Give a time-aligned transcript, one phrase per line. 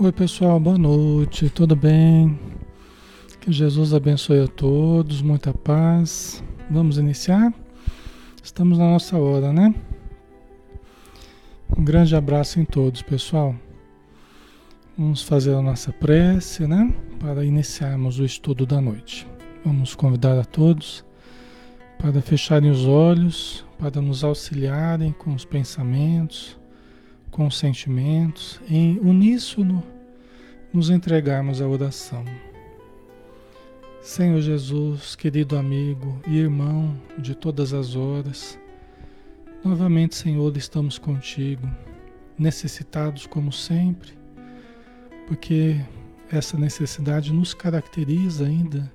[0.00, 2.38] Oi, pessoal, boa noite, tudo bem?
[3.40, 6.40] Que Jesus abençoe a todos, muita paz.
[6.70, 7.52] Vamos iniciar?
[8.40, 9.74] Estamos na nossa hora, né?
[11.76, 13.56] Um grande abraço em todos, pessoal.
[14.96, 16.94] Vamos fazer a nossa prece, né?
[17.18, 19.26] Para iniciarmos o estudo da noite.
[19.64, 21.04] Vamos convidar a todos
[21.98, 26.57] para fecharem os olhos, para nos auxiliarem com os pensamentos
[27.30, 29.82] com os sentimentos, em uníssono
[30.72, 32.24] nos entregarmos à oração.
[34.00, 38.58] Senhor Jesus, querido amigo e irmão de todas as horas,
[39.64, 41.68] novamente, Senhor, estamos contigo,
[42.38, 44.12] necessitados como sempre,
[45.26, 45.80] porque
[46.30, 48.90] essa necessidade nos caracteriza ainda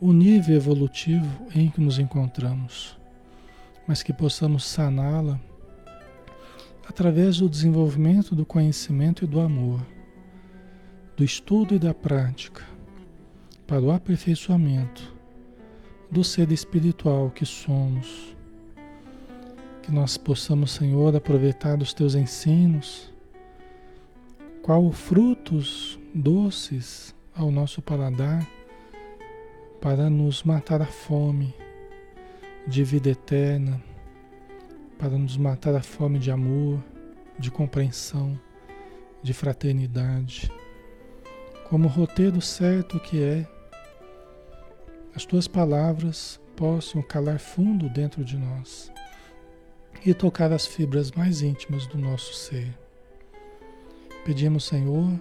[0.00, 2.98] o nível evolutivo em que nos encontramos,
[3.86, 5.40] mas que possamos saná-la
[6.86, 9.80] através do desenvolvimento do conhecimento e do amor,
[11.16, 12.62] do estudo e da prática,
[13.66, 15.14] para o aperfeiçoamento
[16.10, 18.36] do ser espiritual que somos.
[19.82, 23.12] Que nós possamos, Senhor, aproveitar dos teus ensinos,
[24.62, 28.46] qual frutos doces ao nosso paladar,
[29.80, 31.54] para nos matar a fome
[32.66, 33.82] de vida eterna
[35.04, 36.82] para nos matar a fome de amor,
[37.38, 38.40] de compreensão,
[39.22, 40.50] de fraternidade.
[41.68, 43.46] Como roteiro certo que é,
[45.14, 48.90] as tuas palavras possam calar fundo dentro de nós
[50.06, 52.74] e tocar as fibras mais íntimas do nosso ser.
[54.24, 55.20] Pedimos, Senhor,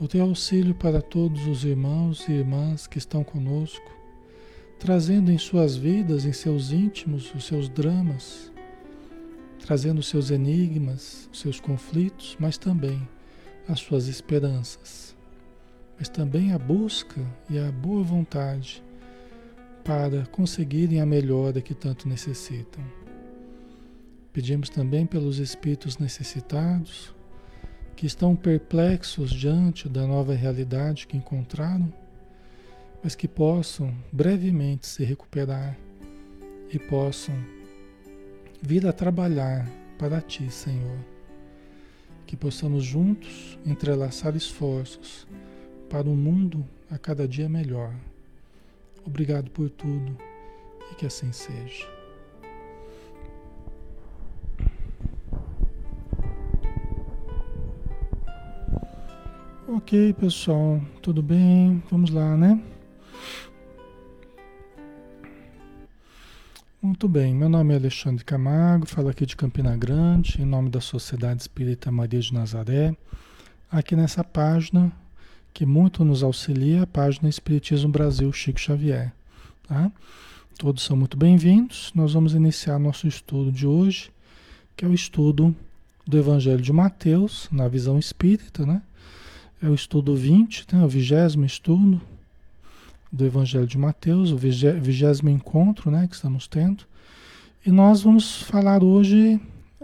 [0.00, 3.92] o teu auxílio para todos os irmãos e irmãs que estão conosco,
[4.78, 8.53] trazendo em suas vidas, em seus íntimos, os seus dramas,
[9.64, 13.08] trazendo seus enigmas, seus conflitos, mas também
[13.66, 15.16] as suas esperanças,
[15.98, 17.18] mas também a busca
[17.48, 18.84] e a boa vontade
[19.82, 22.84] para conseguirem a melhora que tanto necessitam.
[24.34, 27.14] Pedimos também pelos espíritos necessitados,
[27.96, 31.90] que estão perplexos diante da nova realidade que encontraram,
[33.02, 35.74] mas que possam brevemente se recuperar
[36.70, 37.34] e possam
[38.62, 39.68] vir a trabalhar
[39.98, 40.98] para ti, Senhor.
[42.26, 45.26] Que possamos juntos entrelaçar esforços
[45.88, 47.94] para um mundo a cada dia melhor.
[49.04, 50.16] Obrigado por tudo
[50.90, 51.86] e que assim seja.
[59.66, 61.82] Ok, pessoal, tudo bem?
[61.90, 62.62] Vamos lá, né?
[66.84, 70.82] Muito bem, meu nome é Alexandre Camargo, falo aqui de Campina Grande, em nome da
[70.82, 72.94] Sociedade Espírita Maria de Nazaré,
[73.70, 74.92] aqui nessa página
[75.54, 79.14] que muito nos auxilia, a página Espiritismo Brasil Chico Xavier.
[79.66, 79.90] Tá?
[80.58, 81.90] Todos são muito bem-vindos.
[81.94, 84.10] Nós vamos iniciar nosso estudo de hoje,
[84.76, 85.56] que é o estudo
[86.06, 88.82] do Evangelho de Mateus, na visão espírita, né?
[89.62, 90.84] É o estudo 20, né?
[90.84, 91.98] o vigésimo estudo,
[93.14, 96.84] do Evangelho de Mateus, o vigésimo encontro né, que estamos tendo.
[97.64, 99.40] E nós vamos falar hoje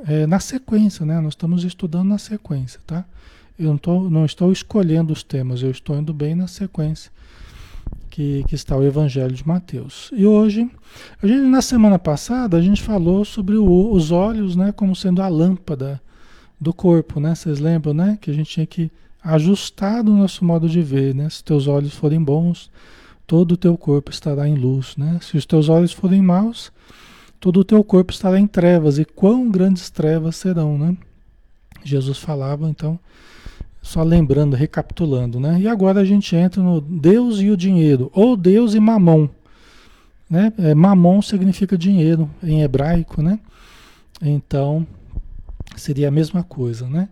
[0.07, 1.21] é, na sequência, né?
[1.21, 3.05] Nós estamos estudando na sequência, tá?
[3.57, 7.13] Eu não, tô, não estou escolhendo os temas, eu estou indo bem na sequência
[8.11, 10.11] que, que está o Evangelho de Mateus.
[10.13, 10.69] E hoje,
[11.23, 14.73] a gente, na semana passada, a gente falou sobre o, os olhos, né?
[14.73, 16.03] Como sendo a lâmpada
[16.61, 17.35] do corpo, né?
[17.35, 18.19] Vocês lembram, né?
[18.21, 18.91] Que a gente tinha que
[19.23, 21.31] ajustar o nosso modo de ver, né?
[21.31, 22.71] Se teus olhos forem bons,
[23.31, 25.21] todo o teu corpo estará em luz, né?
[25.23, 26.73] Se os teus olhos forem maus,
[27.39, 30.97] todo o teu corpo estará em trevas, e quão grandes trevas serão, né?
[31.85, 32.99] Jesus falava, então,
[33.81, 35.61] só lembrando, recapitulando, né?
[35.61, 39.29] E agora a gente entra no Deus e o dinheiro, ou Deus e mamon,
[40.29, 40.53] né?
[40.59, 43.39] É, mamon significa dinheiro em hebraico, né?
[44.21, 44.85] Então,
[45.77, 47.09] seria a mesma coisa, né?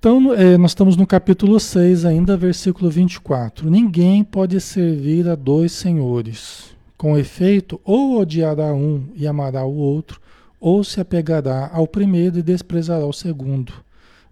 [0.00, 3.68] Então, é, nós estamos no capítulo 6 ainda, versículo 24.
[3.68, 6.74] Ninguém pode servir a dois senhores.
[6.96, 10.18] Com efeito, ou odiará um e amará o outro,
[10.58, 13.74] ou se apegará ao primeiro e desprezará o segundo.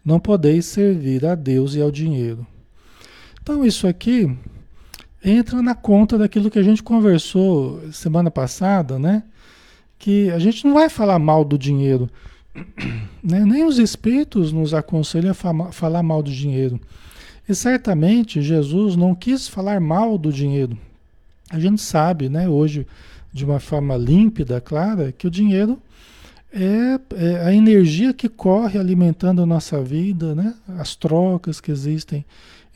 [0.03, 2.47] Não podeis servir a Deus e ao dinheiro.
[3.43, 4.35] Então, isso aqui
[5.23, 9.23] entra na conta daquilo que a gente conversou semana passada, né?
[9.99, 12.09] Que a gente não vai falar mal do dinheiro
[13.22, 13.44] né?
[13.44, 16.81] Nem os espíritos nos aconselham a falar mal do dinheiro.
[17.49, 20.76] E certamente Jesus não quis falar mal do dinheiro.
[21.50, 22.87] A gente sabe, né, hoje,
[23.32, 25.81] de uma forma límpida, clara, que o dinheiro
[26.52, 30.55] é, é, a energia que corre alimentando a nossa vida, né?
[30.78, 32.25] As trocas que existem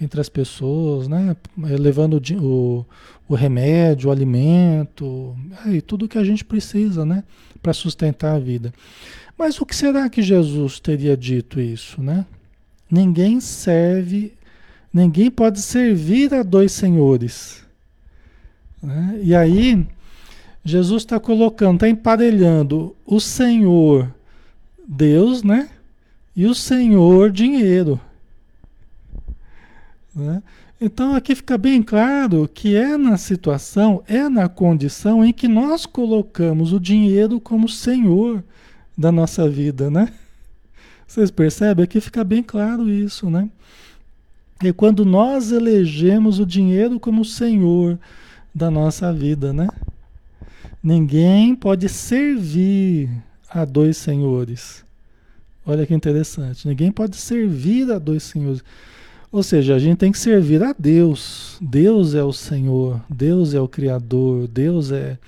[0.00, 1.34] entre as pessoas, né?
[1.64, 2.84] É, levando o,
[3.28, 5.34] o remédio, o alimento,
[5.66, 7.24] é, e tudo que a gente precisa, né?
[7.62, 8.72] Para sustentar a vida.
[9.36, 12.26] Mas o que será que Jesus teria dito isso, né?
[12.90, 14.34] Ninguém serve,
[14.92, 17.64] ninguém pode servir a dois senhores.
[18.82, 19.20] Né?
[19.22, 19.86] E aí,
[20.64, 24.14] Jesus está colocando, está emparelhando o Senhor
[24.86, 25.70] Deus, né?
[26.36, 28.00] E o Senhor dinheiro.
[30.14, 30.42] Né?
[30.80, 35.86] Então aqui fica bem claro que é na situação, é na condição em que nós
[35.86, 38.42] colocamos o dinheiro como Senhor
[38.96, 40.12] da nossa vida, né?
[41.06, 41.84] Vocês percebem?
[41.84, 43.48] Aqui fica bem claro isso, né?
[44.62, 47.98] E quando nós elegemos o dinheiro como Senhor
[48.54, 49.68] da nossa vida, né?
[50.82, 53.10] Ninguém pode servir
[53.48, 54.84] a dois senhores.
[55.66, 56.66] Olha que interessante.
[56.66, 58.62] Ninguém pode servir a dois senhores.
[59.30, 61.56] Ou seja, a gente tem que servir a Deus.
[61.60, 65.18] Deus é o Senhor, Deus é o Criador, Deus é,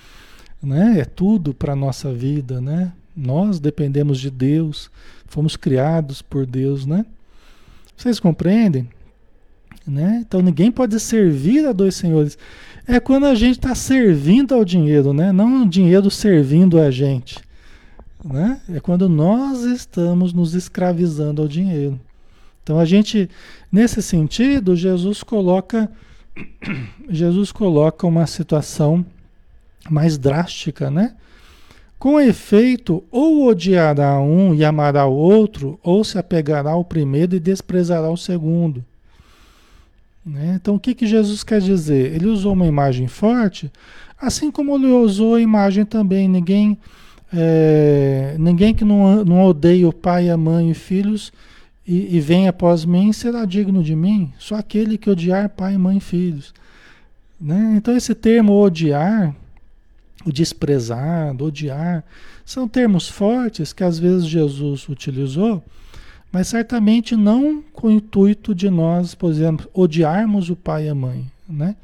[0.63, 2.93] né, é tudo para a nossa vida, né?
[3.17, 4.91] Nós dependemos de Deus,
[5.27, 7.05] fomos criados por Deus, né?
[7.97, 8.89] Vocês compreendem?
[9.87, 10.25] Né?
[10.27, 12.39] Então ninguém pode servir a dois senhores.
[12.87, 15.31] É quando a gente está servindo ao dinheiro, né?
[15.31, 17.39] Não o dinheiro servindo a gente.
[18.25, 18.61] Né?
[18.71, 22.01] É quando nós estamos nos escravizando ao dinheiro.
[22.63, 23.29] Então a gente,
[23.71, 25.91] nesse sentido, Jesus coloca
[27.09, 29.05] Jesus coloca uma situação
[29.89, 31.15] mais drástica, né?
[32.05, 37.41] Com efeito, ou odiará um e amará o outro, ou se apegará ao primeiro e
[37.41, 38.85] desprezará o segundo.
[40.23, 40.59] Né?
[40.61, 42.15] Então, o que, que Jesus quer dizer?
[42.15, 43.73] Ele usou uma imagem forte,
[44.21, 46.29] assim como ele usou a imagem também.
[46.29, 46.77] Ninguém,
[47.33, 51.33] é, ninguém que não, não odeia o pai, a mãe e filhos
[51.89, 54.31] e, e após mim será digno de mim.
[54.39, 56.53] Só aquele que odiar pai, mãe e filhos.
[57.41, 57.77] Né?
[57.79, 59.35] Então, esse termo odiar
[60.25, 62.05] o desprezado, odiar,
[62.45, 65.63] são termos fortes que às vezes Jesus utilizou,
[66.33, 70.95] mas certamente não com o intuito de nós, por exemplo, odiarmos o pai e a
[70.95, 71.77] mãe, né?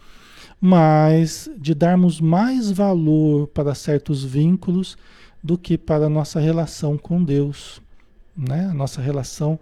[0.61, 4.97] Mas de darmos mais valor para certos vínculos
[5.43, 7.81] do que para a nossa relação com Deus,
[8.37, 8.69] né?
[8.71, 9.59] A nossa relação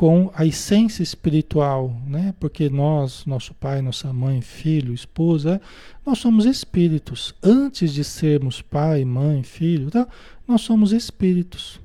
[0.00, 2.32] com a essência espiritual, né?
[2.40, 5.60] Porque nós, nosso pai, nossa mãe, filho, esposa,
[6.06, 7.34] nós somos espíritos.
[7.42, 10.08] Antes de sermos pai, mãe, filho, então,
[10.48, 11.78] nós somos espíritos,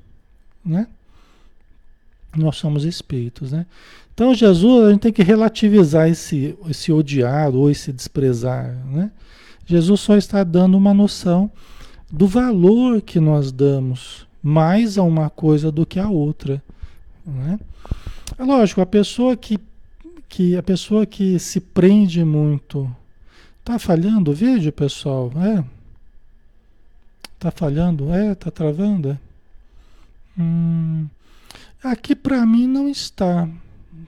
[0.64, 0.88] né?
[2.38, 3.66] Nós somos espíritos, né?
[4.14, 9.12] Então, Jesus, a gente tem que relativizar esse, esse odiar ou esse desprezar, né?
[9.66, 11.52] Jesus só está dando uma noção
[12.10, 16.64] do valor que nós damos mais a uma coisa do que a outra,
[17.26, 17.60] né?
[18.38, 19.58] É lógico, a pessoa que,
[20.28, 22.94] que a pessoa que se prende muito
[23.64, 25.32] tá falhando o vídeo, pessoal?
[25.38, 25.64] É?
[27.40, 28.14] Tá falhando?
[28.14, 28.36] É?
[28.36, 29.12] Tá travando?
[29.12, 29.18] É?
[30.38, 31.08] Hum,
[31.82, 33.48] aqui para mim não está,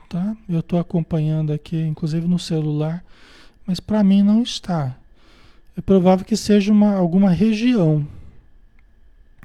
[0.10, 0.36] tá?
[0.50, 3.03] Eu estou acompanhando aqui, inclusive no celular,
[3.65, 4.93] mas para mim não está.
[5.77, 8.05] É provável que seja uma, alguma região.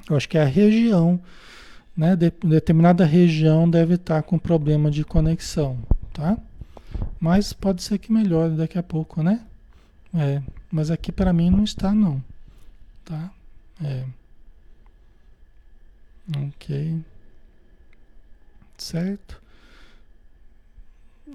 [0.09, 1.21] Eu acho que é a região
[1.95, 2.15] né?
[2.15, 5.77] De, determinada região deve estar com problema de conexão,
[6.13, 6.37] tá?
[7.19, 9.45] Mas pode ser que melhore daqui a pouco, né?
[10.13, 12.23] É, mas aqui para mim não está não,
[13.03, 13.31] tá?
[13.83, 14.05] É.
[16.47, 17.03] Ok.
[18.77, 19.41] Certo?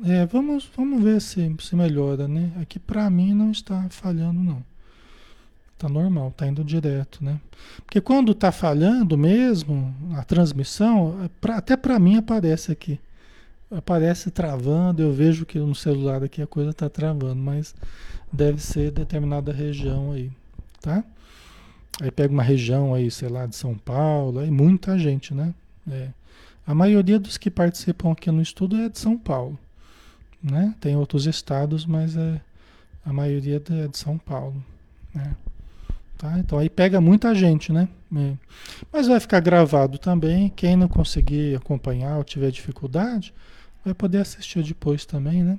[0.05, 2.53] É, vamos, vamos ver se, se melhora, né?
[2.61, 4.63] Aqui para mim não está falhando não.
[5.79, 7.41] Tá normal, tá indo direto, né?
[7.87, 12.99] Porque quando tá falhando mesmo a transmissão, é pra, até para mim aparece aqui.
[13.71, 17.77] Aparece travando, eu vejo que no celular aqui a coisa tá travando, mas
[18.33, 20.33] deve ser determinada região aí,
[20.81, 21.05] tá?
[22.01, 25.55] Aí pega uma região aí, sei lá, de São Paulo, aí muita gente, né?
[25.89, 26.09] É.
[26.67, 29.57] A maioria dos que participam aqui no estudo é de São Paulo,
[30.43, 30.75] né?
[30.81, 32.41] Tem outros estados, mas é,
[33.05, 34.63] a maioria é de São Paulo,
[35.15, 35.37] né?
[36.19, 36.37] Tá?
[36.41, 37.89] Então aí pega muita gente, né?
[38.15, 38.33] É.
[38.93, 40.53] Mas vai ficar gravado também.
[40.55, 43.33] Quem não conseguir acompanhar ou tiver dificuldade,
[43.85, 45.59] vai poder assistir depois também, né?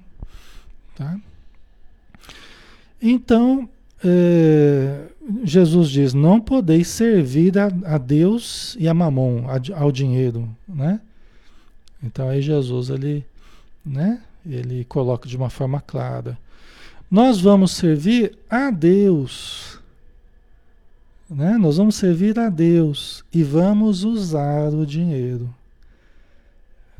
[0.96, 1.18] Tá?
[3.02, 3.70] Então,
[4.04, 5.06] é,
[5.46, 11.00] Jesus diz: não podeis servir a, a Deus e a mamon, a, ao dinheiro, né?
[12.04, 13.26] Então aí Jesus ele,
[13.86, 14.22] né?
[14.46, 16.38] Ele coloca de uma forma clara:
[17.10, 19.79] nós vamos servir a Deus
[21.30, 21.58] Né?
[21.58, 25.54] Nós vamos servir a Deus e vamos usar o dinheiro.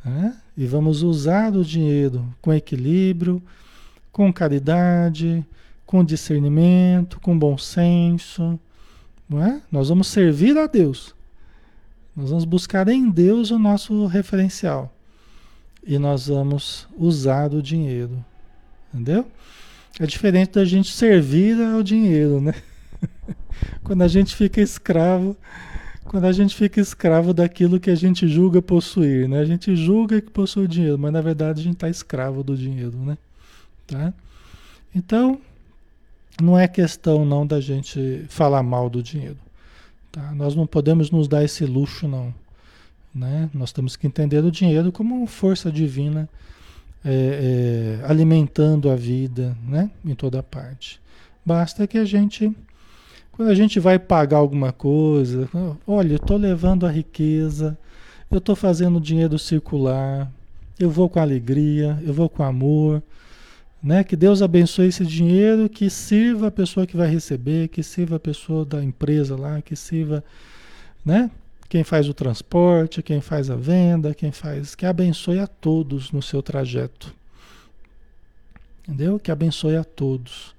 [0.04, 0.36] Né?
[0.56, 3.42] E vamos usar o dinheiro com equilíbrio,
[4.12, 5.44] com caridade,
[5.84, 8.58] com discernimento, com bom senso.
[9.28, 9.60] Não é?
[9.70, 11.14] Nós vamos servir a Deus.
[12.14, 14.92] Nós vamos buscar em Deus o nosso referencial.
[15.84, 18.24] E nós vamos usar o dinheiro.
[18.92, 19.26] Entendeu?
[19.98, 22.54] É diferente da gente servir ao dinheiro, né?
[23.82, 25.36] quando a gente fica escravo,
[26.04, 29.38] quando a gente fica escravo daquilo que a gente julga possuir, né?
[29.38, 32.96] A gente julga que possui dinheiro, mas na verdade a gente está escravo do dinheiro,
[32.98, 33.16] né?
[33.86, 34.12] Tá?
[34.94, 35.40] Então,
[36.40, 39.36] não é questão não da gente falar mal do dinheiro.
[40.10, 40.32] Tá?
[40.32, 42.34] Nós não podemos nos dar esse luxo, não.
[43.14, 43.48] Né?
[43.54, 46.28] Nós temos que entender o dinheiro como uma força divina
[47.04, 49.90] é, é, alimentando a vida né?
[50.04, 51.00] em toda parte.
[51.44, 52.52] Basta que a gente
[53.32, 55.48] quando a gente vai pagar alguma coisa,
[55.86, 57.78] olha, eu estou levando a riqueza,
[58.30, 60.30] eu estou fazendo o dinheiro circular,
[60.78, 63.02] eu vou com alegria, eu vou com amor,
[63.82, 64.04] né?
[64.04, 68.20] Que Deus abençoe esse dinheiro, que sirva a pessoa que vai receber, que sirva a
[68.20, 70.22] pessoa da empresa lá, que sirva,
[71.04, 71.30] né?
[71.68, 76.20] Quem faz o transporte, quem faz a venda, quem faz, que abençoe a todos no
[76.20, 77.14] seu trajeto.
[78.82, 79.20] Entendeu?
[79.20, 80.54] Que abençoe a todos.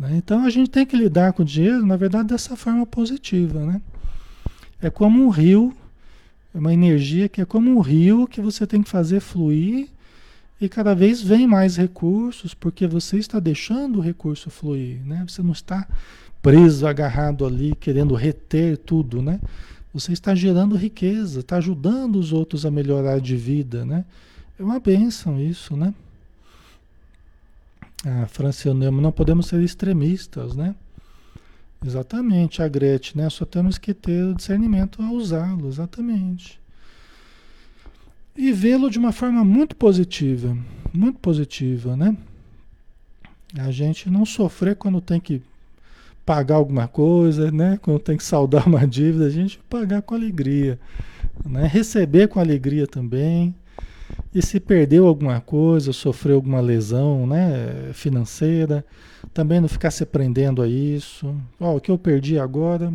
[0.00, 0.16] Né?
[0.16, 3.60] Então a gente tem que lidar com o dinheiro, na verdade, dessa forma positiva.
[3.66, 3.82] Né?
[4.80, 5.76] É como um rio,
[6.54, 9.88] é uma energia que é como um rio que você tem que fazer fluir
[10.58, 15.00] e cada vez vem mais recursos, porque você está deixando o recurso fluir.
[15.04, 15.22] Né?
[15.28, 15.86] Você não está
[16.40, 19.20] preso, agarrado ali, querendo reter tudo.
[19.20, 19.38] Né?
[19.92, 23.84] Você está gerando riqueza, está ajudando os outros a melhorar de vida.
[23.84, 24.04] Né?
[24.58, 25.92] É uma benção isso, né?
[28.04, 30.74] Ah, Franciano, não podemos ser extremistas, né?
[31.84, 33.30] Exatamente, a Gretchen, né?
[33.30, 36.58] Só temos que ter o discernimento a usá-lo, exatamente.
[38.36, 40.56] E vê-lo de uma forma muito positiva,
[40.94, 42.16] muito positiva, né?
[43.58, 45.42] A gente não sofrer quando tem que
[46.24, 47.78] pagar alguma coisa, né?
[47.82, 50.78] Quando tem que saldar uma dívida, a gente pagar com alegria,
[51.44, 51.66] né?
[51.66, 53.54] Receber com alegria também,
[54.34, 58.84] e se perdeu alguma coisa, sofreu alguma lesão né, financeira,
[59.34, 61.34] também não ficar se prendendo a isso.
[61.58, 62.92] O que eu perdi agora,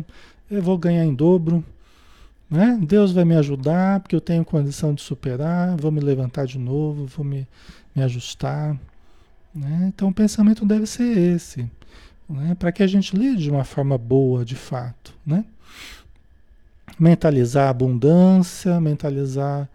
[0.50, 1.62] eu vou ganhar em dobro.
[2.48, 2.78] Né?
[2.80, 7.04] Deus vai me ajudar, porque eu tenho condição de superar, vou me levantar de novo,
[7.06, 7.46] vou me,
[7.94, 8.78] me ajustar.
[9.54, 9.92] Né?
[9.94, 11.68] Então o pensamento deve ser esse,
[12.28, 12.54] né?
[12.58, 15.12] para que a gente lide de uma forma boa, de fato.
[15.26, 15.44] Né?
[16.98, 19.68] Mentalizar a abundância, mentalizar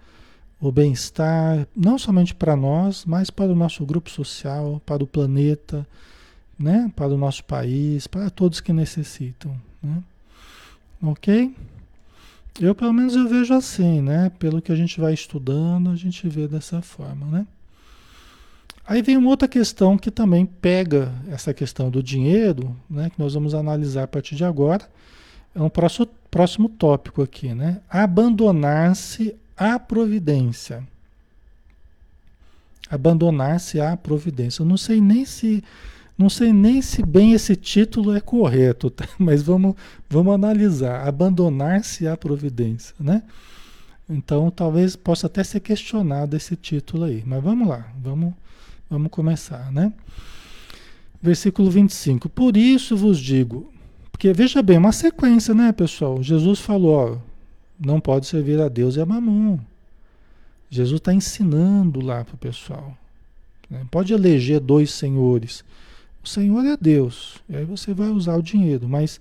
[0.61, 5.87] o bem-estar, não somente para nós, mas para o nosso grupo social, para o planeta,
[6.57, 6.91] né?
[6.95, 9.59] para o nosso país, para todos que necessitam.
[9.81, 10.03] Né?
[11.01, 11.55] Ok?
[12.59, 14.29] Eu, pelo menos, eu vejo assim, né?
[14.37, 17.47] Pelo que a gente vai estudando, a gente vê dessa forma, né?
[18.85, 23.09] Aí vem uma outra questão que também pega essa questão do dinheiro, né?
[23.09, 24.87] Que nós vamos analisar a partir de agora.
[25.55, 27.79] É um próximo, próximo tópico aqui, né?
[27.89, 30.83] Abandonar-se à providência.
[32.89, 34.63] Abandonar-se à providência.
[34.63, 35.63] Eu não sei nem se
[36.17, 39.07] não sei nem se bem esse título é correto, tá?
[39.17, 39.75] mas vamos,
[40.09, 41.07] vamos analisar.
[41.07, 43.21] Abandonar-se à providência, né?
[44.09, 47.23] Então talvez possa até ser questionado esse título aí.
[47.25, 48.33] Mas vamos lá, vamos,
[48.89, 49.93] vamos começar, né?
[51.21, 52.27] Versículo 25.
[52.29, 53.71] Por isso vos digo,
[54.11, 56.21] porque veja bem, uma sequência, né, pessoal?
[56.21, 57.30] Jesus falou, ó,
[57.83, 59.59] não pode servir a Deus e a mamão.
[60.69, 62.95] Jesus está ensinando lá para o pessoal.
[63.69, 63.85] Né?
[63.89, 65.63] Pode eleger dois senhores.
[66.23, 67.38] O Senhor é Deus.
[67.50, 68.88] E aí você vai usar o dinheiro.
[68.88, 69.19] Mas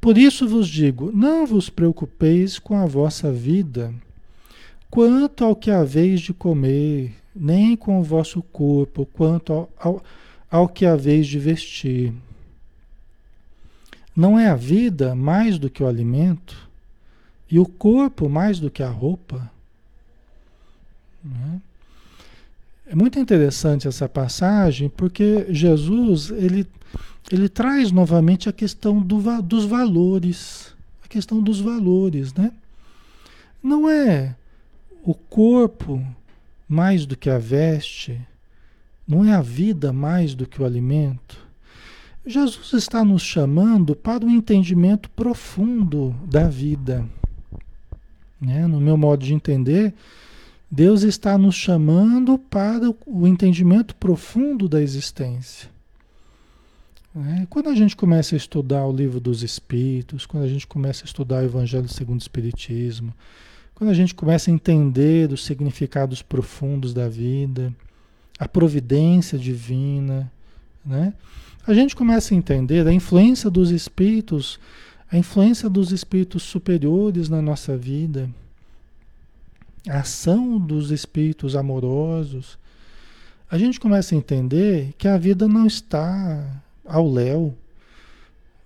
[0.00, 3.94] por isso vos digo: não vos preocupeis com a vossa vida,
[4.90, 10.04] quanto ao que haveis de comer, nem com o vosso corpo, quanto ao, ao,
[10.50, 12.12] ao que haveis de vestir.
[14.16, 16.68] Não é a vida mais do que o alimento?
[17.54, 19.48] E o corpo mais do que a roupa.
[21.24, 21.60] Né?
[22.84, 26.66] É muito interessante essa passagem porque Jesus ele,
[27.30, 32.50] ele traz novamente a questão do, dos valores, a questão dos valores, né?
[33.62, 34.34] Não é
[35.04, 36.04] o corpo
[36.68, 38.20] mais do que a veste,
[39.06, 41.38] não é a vida mais do que o alimento.
[42.26, 47.08] Jesus está nos chamando para um entendimento profundo da vida.
[48.40, 48.66] Né?
[48.66, 49.94] No meu modo de entender,
[50.70, 55.70] Deus está nos chamando para o entendimento profundo da existência.
[57.14, 57.46] Né?
[57.48, 61.06] Quando a gente começa a estudar o livro dos Espíritos, quando a gente começa a
[61.06, 63.14] estudar o Evangelho segundo o Espiritismo,
[63.74, 67.74] quando a gente começa a entender os significados profundos da vida,
[68.38, 70.30] a providência divina,
[70.84, 71.12] né?
[71.66, 74.60] A gente começa a entender a influência dos espíritos,
[75.14, 78.28] a influência dos espíritos superiores na nossa vida,
[79.88, 82.58] a ação dos espíritos amorosos.
[83.48, 87.54] A gente começa a entender que a vida não está ao léu.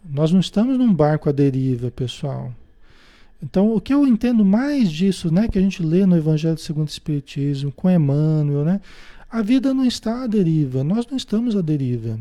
[0.03, 2.51] Nós não estamos num barco à deriva, pessoal.
[3.43, 6.89] Então, o que eu entendo mais disso, né, que a gente lê no Evangelho segundo
[6.89, 8.81] o Espiritismo, com Emmanuel, né,
[9.31, 12.19] a vida não está à deriva, nós não estamos à deriva.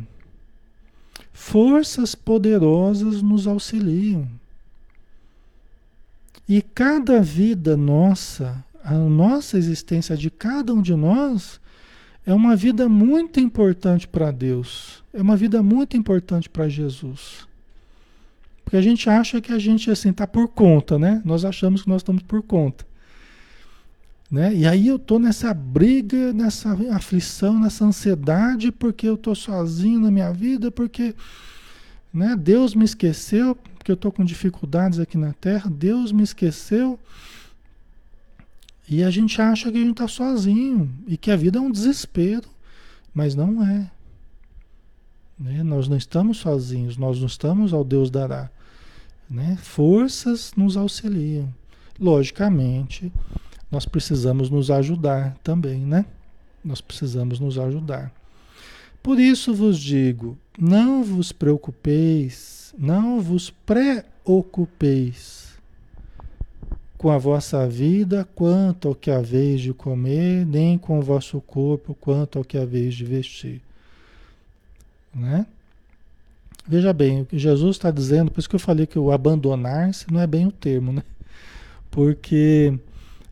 [1.33, 4.27] Forças poderosas nos auxiliam.
[6.47, 11.59] E cada vida nossa, a nossa existência de cada um de nós,
[12.25, 15.03] é uma vida muito importante para Deus.
[15.13, 17.45] É uma vida muito importante para Jesus.
[18.63, 21.21] Porque a gente acha que a gente assim está por conta, né?
[21.25, 22.86] Nós achamos que nós estamos por conta.
[24.29, 24.53] Né?
[24.53, 30.11] E aí eu tô nessa briga, nessa aflição, nessa ansiedade, porque eu tô sozinho na
[30.11, 31.15] minha vida, porque
[32.13, 36.99] né, Deus me esqueceu, porque eu tô com dificuldades aqui na Terra, Deus me esqueceu.
[38.89, 41.71] E a gente acha que a gente está sozinho e que a vida é um
[41.71, 42.49] desespero,
[43.13, 43.89] mas não é.
[45.39, 45.63] Né?
[45.63, 48.49] Nós não estamos sozinhos, nós não estamos ao Deus dará.
[49.29, 49.57] Né?
[49.61, 51.53] Forças nos auxiliam.
[51.99, 53.11] Logicamente,
[53.71, 56.05] nós precisamos nos ajudar também, né?
[56.63, 58.11] Nós precisamos nos ajudar.
[59.03, 65.47] Por isso vos digo: não vos preocupeis, não vos preocupeis
[66.97, 71.95] com a vossa vida quanto ao que haveis de comer, nem com o vosso corpo
[72.01, 73.61] quanto ao que haveis de vestir.
[75.13, 75.45] Né?
[76.67, 80.11] Veja bem, o que Jesus está dizendo, por isso que eu falei que o abandonar-se
[80.11, 81.03] não é bem o termo, né?
[81.89, 82.77] Porque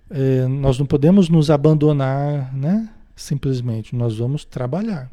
[0.10, 2.90] é, nós não podemos nos abandonar, né?
[3.16, 5.10] Simplesmente, nós vamos trabalhar.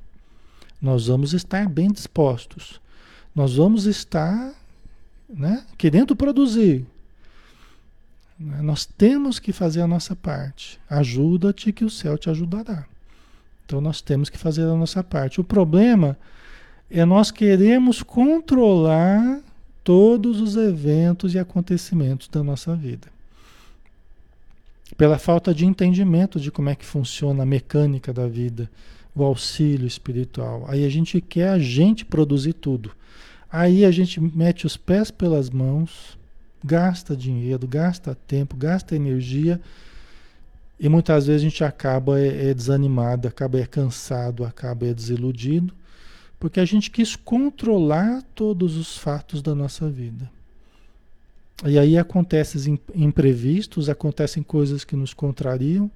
[0.81, 2.81] Nós vamos estar bem dispostos.
[3.35, 4.52] Nós vamos estar,
[5.28, 5.64] né?
[5.78, 6.85] Querendo produzir.
[8.38, 10.78] Nós temos que fazer a nossa parte.
[10.90, 12.85] Ajuda-te que o céu te ajudará.
[13.64, 15.40] Então nós temos que fazer a nossa parte.
[15.40, 16.18] O problema
[16.90, 19.40] é nós queremos controlar
[19.85, 23.09] todos os eventos e acontecimentos da nossa vida
[24.96, 28.70] pela falta de entendimento de como é que funciona a mecânica da vida,
[29.14, 30.64] o auxílio espiritual.
[30.68, 32.92] Aí a gente quer a gente produzir tudo.
[33.50, 36.18] Aí a gente mete os pés pelas mãos,
[36.64, 39.61] gasta dinheiro, gasta tempo, gasta energia
[40.83, 45.72] e muitas vezes a gente acaba é, é desanimado, acaba é cansado, acaba é desiludido,
[46.40, 50.28] porque a gente quis controlar todos os fatos da nossa vida.
[51.64, 55.90] E aí acontecem imprevistos, acontecem coisas que nos contrariam,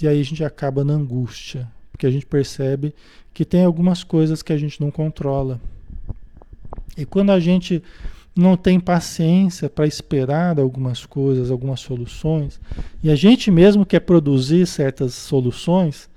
[0.00, 2.94] e aí a gente acaba na angústia, porque a gente percebe
[3.32, 5.60] que tem algumas coisas que a gente não controla.
[6.96, 7.82] E quando a gente
[8.34, 12.60] não tem paciência para esperar algumas coisas, algumas soluções,
[13.02, 16.08] e a gente mesmo quer produzir certas soluções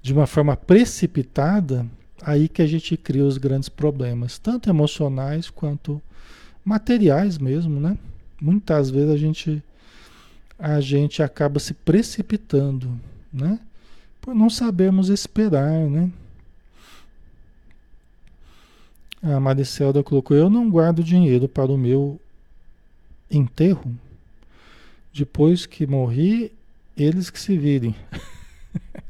[0.00, 1.86] de uma forma precipitada,
[2.22, 6.00] aí que a gente cria os grandes problemas, tanto emocionais quanto
[6.68, 7.96] materiais mesmo, né?
[8.40, 9.62] Muitas vezes a gente
[10.58, 13.00] a gente acaba se precipitando,
[13.32, 13.58] né?
[14.20, 16.10] Por não sabermos esperar, né?
[19.22, 22.20] A Maricelda colocou: Eu não guardo dinheiro para o meu
[23.30, 23.94] enterro.
[25.12, 26.52] Depois que morri,
[26.96, 27.94] eles que se virem.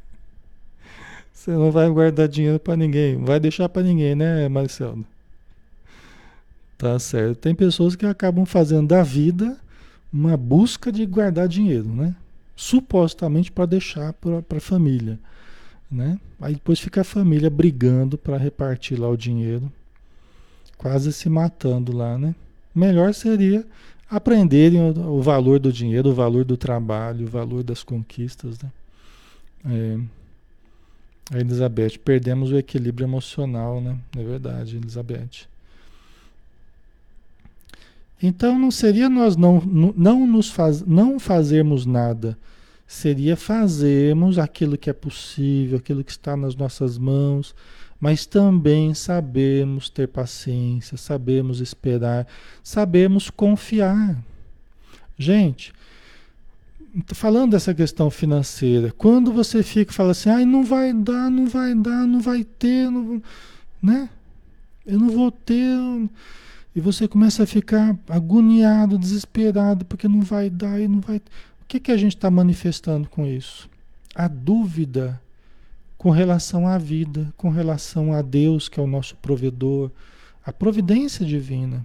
[1.33, 5.05] Você não vai guardar dinheiro para ninguém, vai deixar para ninguém, né, Maricelda?
[6.79, 7.39] Tá certo.
[7.39, 9.59] Tem pessoas que acabam fazendo da vida
[10.13, 12.15] uma busca de guardar dinheiro, né?
[12.55, 15.19] Supostamente para deixar para a família,
[15.91, 16.19] né?
[16.41, 19.71] Aí depois fica a família brigando para repartir lá o dinheiro,
[20.77, 22.35] quase se matando lá, né?
[22.73, 23.67] Melhor seria
[24.09, 28.71] aprenderem o, o valor do dinheiro, o valor do trabalho, o valor das conquistas, né?
[29.67, 29.99] É.
[31.35, 33.99] A Elizabeth, perdemos o equilíbrio emocional, né?
[34.17, 35.49] É verdade, Elizabeth.
[38.23, 42.37] Então não seria nós não, não, nos faz, não fazermos nada,
[42.87, 47.55] seria fazermos aquilo que é possível, aquilo que está nas nossas mãos,
[48.01, 52.27] mas também sabemos ter paciência, sabemos esperar,
[52.63, 54.17] sabemos confiar.
[55.17, 55.73] Gente,
[57.09, 61.47] falando dessa questão financeira, quando você fica e fala assim, ai, não vai dar, não
[61.47, 63.23] vai dar, não vai ter, não...
[63.83, 64.09] né?
[64.87, 65.77] Eu não vou ter.
[66.75, 71.17] E você começa a ficar agoniado, desesperado, porque não vai dar e não vai.
[71.17, 73.69] O que, que a gente está manifestando com isso?
[74.15, 75.21] A dúvida
[75.99, 79.91] com relação à vida, com relação a Deus, que é o nosso provedor,
[80.47, 81.85] a providência divina.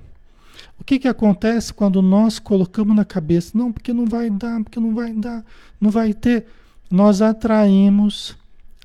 [0.80, 4.80] O que, que acontece quando nós colocamos na cabeça, não, porque não vai dar, porque
[4.80, 5.44] não vai dar,
[5.82, 6.46] não vai ter?
[6.90, 8.38] Nós atraímos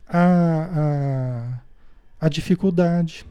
[0.08, 1.60] a,
[2.20, 3.26] a, a dificuldade.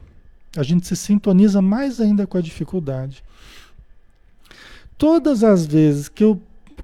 [0.58, 3.22] A gente se sintoniza mais ainda com a dificuldade.
[4.96, 6.42] Todas as vezes que eu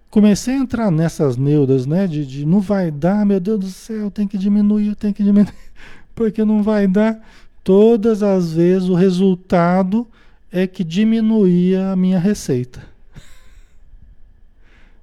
[0.08, 4.12] comecei a entrar nessas neuras, né, de, de não vai dar, meu Deus do céu,
[4.12, 5.52] tem que diminuir, tem que diminuir,
[6.14, 7.20] porque não vai dar.
[7.64, 10.06] Todas as vezes o resultado
[10.52, 12.80] é que diminuía a minha receita.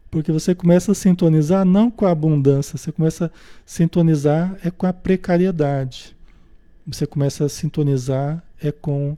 [0.10, 3.32] Porque você começa a sintonizar não com a abundância, você começa a
[3.66, 6.16] sintonizar é com a precariedade.
[6.88, 9.18] Você começa a sintonizar é com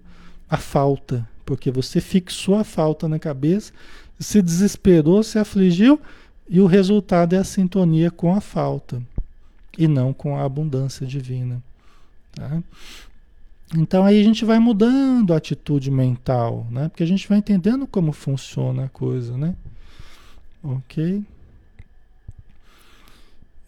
[0.50, 3.74] a falta, porque você fixou a falta na cabeça,
[4.20, 6.00] se desesperou, se afligiu
[6.48, 9.02] e o resultado é a sintonia com a falta
[9.78, 11.62] e não com a abundância divina.
[12.34, 12.62] Tá?
[13.76, 16.90] Então aí a gente vai mudando a atitude mental, né?
[16.90, 19.56] Porque a gente vai entendendo como funciona a coisa, né?
[20.62, 21.24] Ok?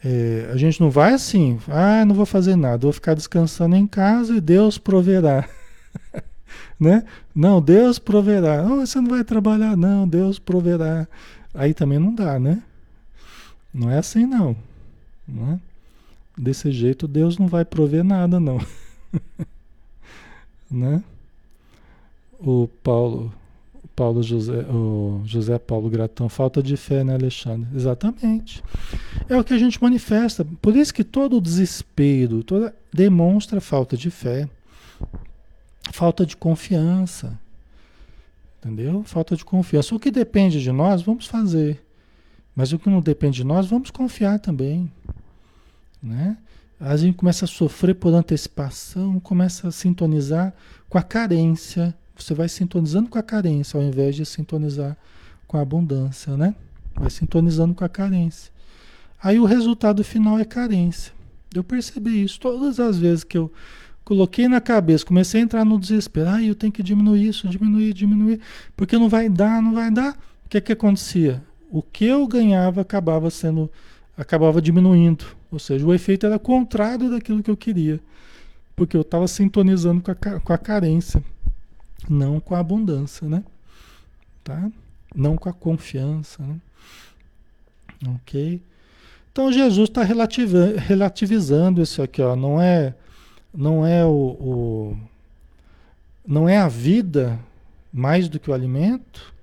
[0.03, 3.87] É, a gente não vai assim, ah, não vou fazer nada, vou ficar descansando em
[3.87, 5.49] casa e Deus proverá.
[6.79, 7.03] né?
[7.33, 8.63] Não, Deus proverá.
[8.65, 11.07] Oh, você não vai trabalhar, não, Deus proverá.
[11.53, 12.61] Aí também não dá, né?
[13.73, 14.55] Não é assim não.
[15.27, 15.59] não é?
[16.37, 18.59] Desse jeito Deus não vai prover nada, não.
[20.69, 21.03] né?
[22.39, 23.33] O Paulo,
[23.95, 27.67] Paulo José, o José Paulo Gratão, falta de fé, né, Alexandre?
[27.73, 28.61] Exatamente.
[29.29, 30.45] É o que a gente manifesta.
[30.61, 34.49] Por isso que todo desespero toda, demonstra falta de fé,
[35.91, 37.39] falta de confiança.
[38.59, 39.03] Entendeu?
[39.03, 39.93] Falta de confiança.
[39.93, 41.85] O que depende de nós, vamos fazer.
[42.55, 44.91] Mas o que não depende de nós, vamos confiar também.
[46.01, 46.37] Né?
[46.79, 50.53] a gente começa a sofrer por antecipação, começa a sintonizar
[50.89, 51.95] com a carência.
[52.15, 54.97] Você vai sintonizando com a carência ao invés de sintonizar
[55.47, 56.53] com a abundância, né?
[56.93, 58.51] Vai sintonizando com a carência.
[59.21, 61.13] Aí o resultado final é carência.
[61.53, 63.51] Eu percebi isso todas as vezes que eu
[64.05, 66.29] coloquei na cabeça, comecei a entrar no desespero.
[66.29, 68.39] Ah, eu tenho que diminuir isso, diminuir, diminuir,
[68.77, 70.13] porque não vai dar, não vai dar.
[70.45, 71.43] O que é que acontecia?
[71.69, 73.69] O que eu ganhava acabava sendo,
[74.17, 77.97] acabava diminuindo ou seja, o efeito era contrário daquilo que eu queria,
[78.75, 81.23] porque eu estava sintonizando com a, com a carência,
[82.09, 83.41] não com a abundância, né?
[84.43, 84.69] Tá?
[85.15, 86.57] Não com a confiança, né?
[88.15, 88.61] Ok?
[89.31, 92.35] Então Jesus está relativizando isso aqui, ó.
[92.35, 92.93] Não é,
[93.55, 94.97] não é o, o,
[96.27, 97.39] não é a vida
[97.91, 99.33] mais do que o alimento,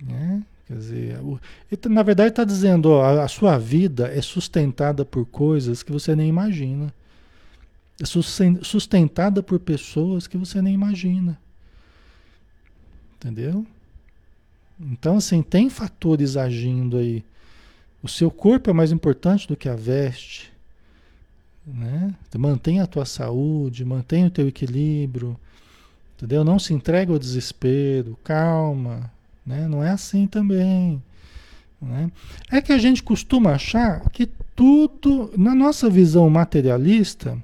[0.00, 0.42] né?
[0.66, 5.24] Quer dizer, o, ele, na verdade está dizendo, ó, a, sua vida é sustentada por
[5.26, 6.92] coisas que você nem imagina.
[8.00, 11.38] É sustentada por pessoas que você nem imagina.
[13.16, 13.64] Entendeu?
[14.78, 17.24] Então, assim, tem fatores agindo aí.
[18.02, 20.52] O seu corpo é mais importante do que a veste.
[21.66, 22.14] Né?
[22.38, 25.36] Mantenha a tua saúde, mantenha o teu equilíbrio.
[26.16, 26.44] Entendeu?
[26.44, 29.10] Não se entregue ao desespero, calma,
[29.44, 29.68] né?
[29.68, 31.02] Não é assim também.
[31.80, 32.10] Né?
[32.50, 37.36] É que a gente costuma achar que tudo, na nossa visão materialista,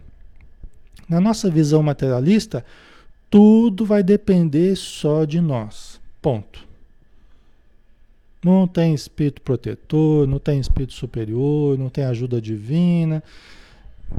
[1.09, 2.65] na nossa visão materialista,
[3.29, 6.01] tudo vai depender só de nós.
[6.23, 6.67] Ponto.
[8.43, 13.23] Não tem espírito protetor, não tem espírito superior, não tem ajuda divina.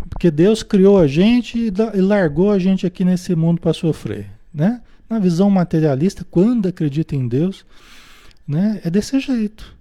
[0.10, 4.82] Porque Deus criou a gente e largou a gente aqui nesse mundo para sofrer, né?
[5.10, 7.66] Na visão materialista, quando acredita em Deus,
[8.48, 9.76] né, é desse jeito.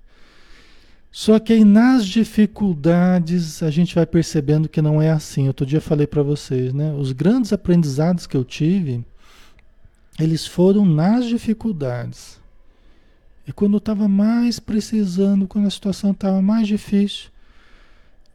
[1.10, 5.46] Só que aí nas dificuldades a gente vai percebendo que não é assim.
[5.46, 6.94] Outro dia falei para vocês, né?
[6.94, 9.04] Os grandes aprendizados que eu tive,
[10.18, 12.40] eles foram nas dificuldades.
[13.46, 17.28] E quando eu estava mais precisando, quando a situação estava mais difícil,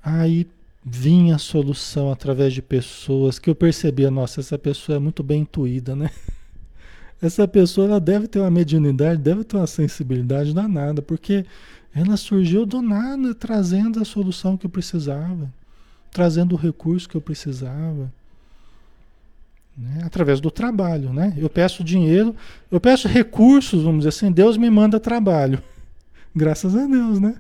[0.04, 0.48] aí
[0.90, 5.42] vinha a solução através de pessoas que eu percebia, nossa, essa pessoa é muito bem
[5.42, 6.10] intuída, né?
[7.22, 11.46] essa pessoa ela deve ter uma mediunidade, deve ter uma sensibilidade danada, porque
[11.94, 15.52] ela surgiu do nada, trazendo a solução que eu precisava,
[16.10, 18.12] trazendo o recurso que eu precisava.
[19.78, 20.04] Né?
[20.06, 21.34] Através do trabalho, né?
[21.38, 22.36] Eu peço dinheiro,
[22.72, 25.62] eu peço recursos, vamos dizer assim, Deus me manda trabalho.
[26.34, 27.36] Graças a Deus, né?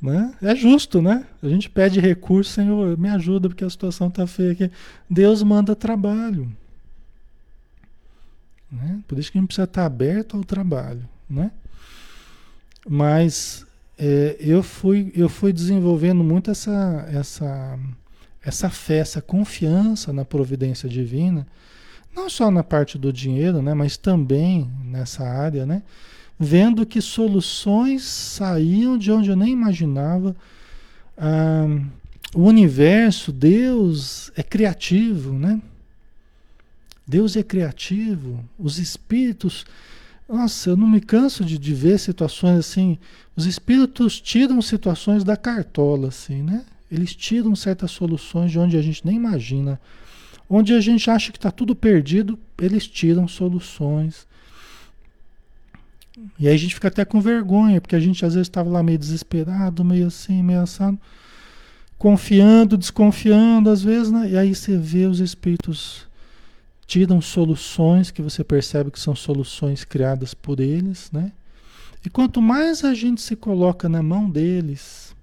[0.00, 0.34] Né?
[0.42, 1.26] É justo, né?
[1.42, 4.70] A gente pede recurso, Senhor, me ajuda porque a situação está feia aqui.
[5.08, 6.52] Deus manda trabalho.
[8.70, 9.00] Né?
[9.08, 11.08] Por isso que a gente precisa estar aberto ao trabalho.
[11.28, 11.50] Né?
[12.88, 13.66] Mas
[13.98, 17.78] é, eu, fui, eu fui desenvolvendo muito essa, essa,
[18.44, 21.46] essa fé, essa confiança na providência divina,
[22.14, 25.82] não só na parte do dinheiro, né, mas também nessa área, né?
[26.38, 30.36] Vendo que soluções saíam de onde eu nem imaginava.
[31.16, 31.66] Ah,
[32.34, 35.60] o universo, Deus é criativo, né?
[37.06, 39.64] Deus é criativo, os espíritos.
[40.28, 42.98] Nossa, eu não me canso de, de ver situações assim.
[43.36, 46.64] Os espíritos tiram situações da cartola, assim, né?
[46.90, 49.80] Eles tiram certas soluções de onde a gente nem imagina.
[50.48, 54.26] Onde a gente acha que está tudo perdido, eles tiram soluções.
[56.38, 58.82] E aí a gente fica até com vergonha, porque a gente às vezes estava lá
[58.82, 60.64] meio desesperado, meio assim, meio
[61.98, 64.30] confiando, desconfiando às vezes, né?
[64.30, 66.06] E aí você vê os espíritos
[66.86, 71.32] tiram soluções que você percebe que são soluções criadas por eles, né?
[72.04, 75.14] E quanto mais a gente se coloca na mão deles,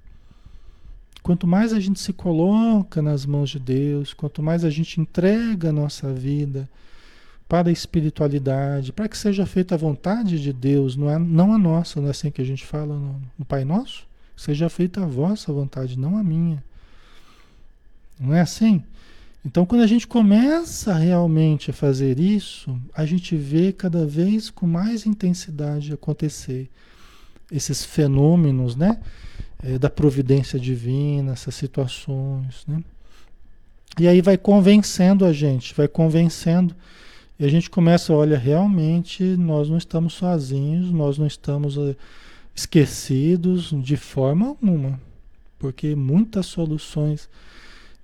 [1.21, 5.69] quanto mais a gente se coloca nas mãos de Deus, quanto mais a gente entrega
[5.69, 6.69] a nossa vida,
[7.53, 11.57] para a espiritualidade, para que seja feita a vontade de Deus, não, é, não a
[11.59, 14.07] nossa, não é assim que a gente fala no, no Pai Nosso?
[14.35, 16.63] Seja feita a vossa vontade, não a minha.
[18.19, 18.81] Não é assim?
[19.45, 24.65] Então, quando a gente começa realmente a fazer isso, a gente vê cada vez com
[24.65, 26.67] mais intensidade acontecer
[27.51, 28.99] esses fenômenos, né?
[29.61, 32.83] É, da providência divina, essas situações, né?
[33.99, 36.75] E aí vai convencendo a gente, vai convencendo
[37.39, 41.95] e a gente começa, olha, realmente nós não estamos sozinhos, nós não estamos uh,
[42.55, 44.99] esquecidos de forma alguma,
[45.57, 47.27] porque muitas soluções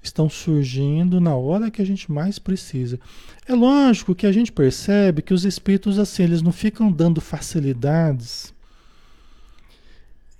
[0.01, 2.99] estão surgindo na hora que a gente mais precisa.
[3.47, 8.53] É lógico que a gente percebe que os espíritos assim, eles não ficam dando facilidades,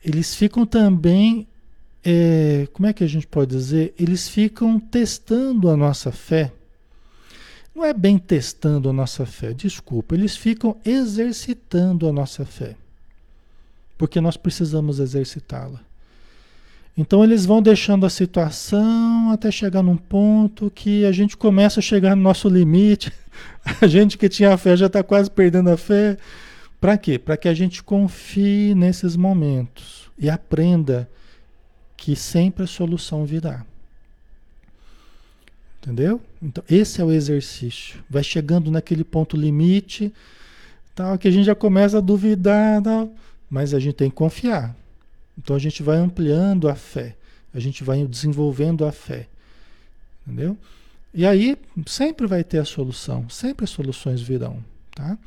[0.04, 1.47] eles ficam também,
[2.04, 3.93] é, como é que a gente pode dizer?
[3.99, 6.54] Eles ficam testando a nossa fé.
[7.80, 12.76] Não é bem testando a nossa fé, desculpa, eles ficam exercitando a nossa fé.
[13.98, 15.80] Porque nós precisamos exercitá-la.
[16.98, 21.82] Então eles vão deixando a situação até chegar num ponto que a gente começa a
[21.82, 23.13] chegar no nosso limite.
[23.82, 26.18] A gente que tinha fé já está quase perdendo a fé.
[26.82, 27.18] Para quê?
[27.18, 31.10] Para que a gente confie nesses momentos e aprenda
[31.96, 33.65] que sempre a solução virá.
[35.82, 36.22] Entendeu?
[36.42, 38.04] Então, esse é o exercício.
[38.10, 40.13] Vai chegando naquele ponto limite,
[40.94, 43.10] tal, que a gente já começa a duvidar, tal,
[43.50, 44.76] mas a gente tem que confiar.
[45.38, 47.15] Então a gente vai ampliando a fé,
[47.54, 49.28] a gente vai desenvolvendo a fé.
[50.28, 50.58] Entendeu?
[51.13, 54.63] E aí sempre vai ter a solução, sempre as soluções virão,
[54.94, 55.18] tá?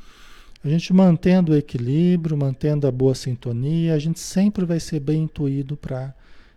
[0.63, 5.23] A gente mantendo o equilíbrio, mantendo a boa sintonia, a gente sempre vai ser bem
[5.23, 6.13] intuído para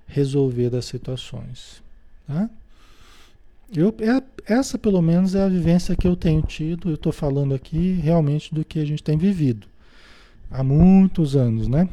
[0.07, 1.83] resolver as situações,
[2.27, 2.49] tá?
[3.75, 6.89] Eu, é, essa, pelo menos, é a vivência que eu tenho tido.
[6.89, 9.67] Eu estou falando aqui realmente do que a gente tem vivido
[10.51, 11.89] há muitos anos, né?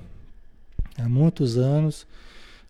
[0.98, 2.06] Há muitos anos.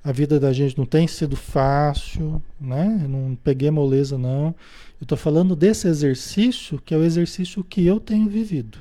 [0.04, 3.00] A vida da gente não tem sido fácil, né?
[3.04, 4.48] Eu não peguei moleza, não.
[5.00, 8.78] Eu estou falando desse exercício, que é o exercício que eu tenho vivido,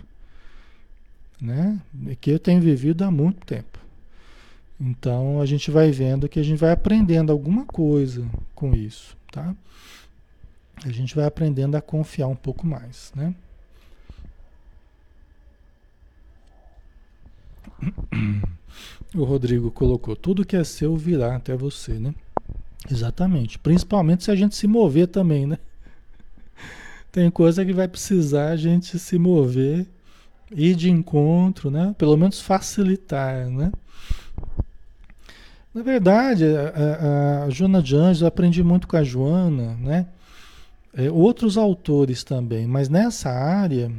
[1.41, 1.81] né?
[2.21, 3.79] Que eu tenho vivido há muito tempo.
[4.81, 9.55] Então a gente vai vendo que a gente vai aprendendo alguma coisa com isso, tá?
[10.85, 13.35] A gente vai aprendendo a confiar um pouco mais, né?
[19.15, 22.15] O Rodrigo colocou: tudo que é seu virá até você, né?
[22.91, 23.59] Exatamente.
[23.59, 25.59] Principalmente se a gente se mover também, né?
[27.13, 29.87] Tem coisa que vai precisar a gente se mover,
[30.51, 31.95] ir de encontro, né?
[31.99, 33.71] Pelo menos facilitar, né?
[35.75, 40.07] Na verdade, a, a, a Joana de Anjos, eu aprendi muito com a Joana, né?
[40.95, 43.91] É, outros autores também, mas nessa área,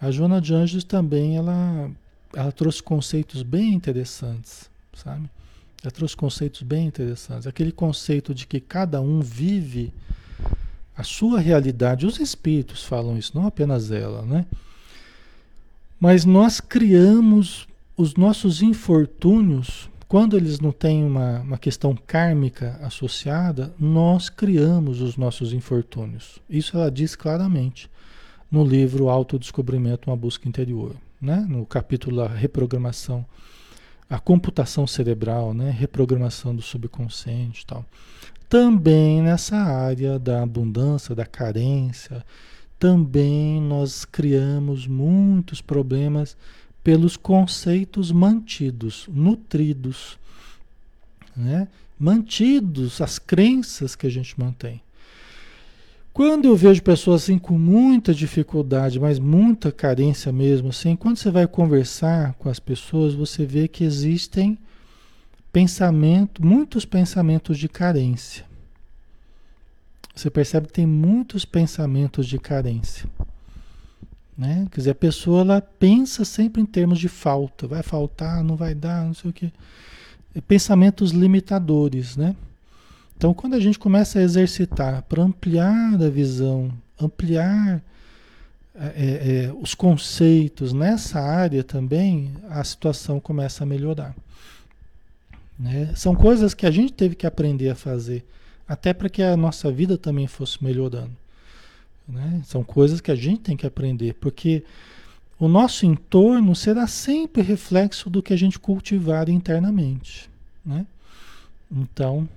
[0.00, 1.90] a Joana de Anjos também ela,
[2.34, 5.28] ela trouxe conceitos bem interessantes, sabe?
[5.82, 7.46] Ela trouxe conceitos bem interessantes.
[7.46, 9.92] Aquele conceito de que cada um vive
[10.96, 12.06] a sua realidade.
[12.06, 14.44] Os espíritos falam isso, não apenas ela, né?
[16.00, 23.74] Mas nós criamos os nossos infortúnios quando eles não têm uma, uma questão kármica associada,
[23.78, 26.40] nós criamos os nossos infortúnios.
[26.48, 27.90] Isso ela diz claramente
[28.50, 31.44] no livro Autodescobrimento, uma busca interior, né?
[31.46, 33.24] no capítulo reprogramação
[34.08, 35.70] a computação cerebral, né?
[35.70, 37.84] reprogramação do subconsciente e tal.
[38.48, 42.24] Também nessa área da abundância, da carência,
[42.78, 46.34] também nós criamos muitos problemas
[46.88, 50.18] pelos conceitos mantidos, nutridos,
[51.36, 51.68] né?
[52.00, 54.80] mantidos, as crenças que a gente mantém.
[56.14, 61.30] Quando eu vejo pessoas assim com muita dificuldade, mas muita carência mesmo, assim, quando você
[61.30, 64.56] vai conversar com as pessoas, você vê que existem
[65.52, 68.46] pensamento, muitos pensamentos de carência.
[70.14, 73.10] Você percebe que tem muitos pensamentos de carência.
[74.38, 74.68] Né?
[74.70, 78.72] Quer dizer, a pessoa ela pensa sempre em termos de falta, vai faltar, não vai
[78.72, 79.50] dar, não sei o quê.
[80.46, 82.36] Pensamentos limitadores, né?
[83.16, 86.70] Então, quando a gente começa a exercitar para ampliar a visão,
[87.00, 87.82] ampliar
[88.76, 94.14] é, é, é, os conceitos nessa área também, a situação começa a melhorar.
[95.58, 95.92] Né?
[95.96, 98.24] São coisas que a gente teve que aprender a fazer,
[98.68, 101.10] até para que a nossa vida também fosse melhorando.
[102.08, 102.40] Né?
[102.44, 104.64] São coisas que a gente tem que aprender, porque
[105.38, 110.30] o nosso entorno será sempre reflexo do que a gente cultivar internamente.
[110.64, 110.86] Né?
[111.70, 112.28] Então,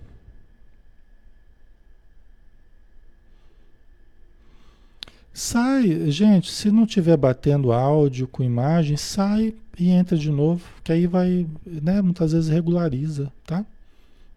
[5.33, 10.91] Sai, gente, se não tiver batendo áudio com imagem, sai e entra de novo, que
[10.91, 13.65] aí vai, né, muitas vezes regulariza, tá?